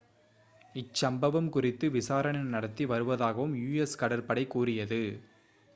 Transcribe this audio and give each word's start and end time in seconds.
இச்சம்பவம் 0.75 1.49
குறித்து 1.49 1.89
விசாரணை 1.91 2.41
நடத்தி 2.47 2.85
வருவதாகவும் 2.85 3.55
us 3.77 3.93
கடற்படை 3.97 4.45
கூறியது 4.47 5.03